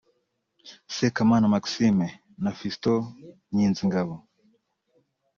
Sekaman 0.95 1.43
Maxime 1.53 2.07
na 2.43 2.51
Fiston 2.59 3.01
Nyinzingabo 3.55 4.15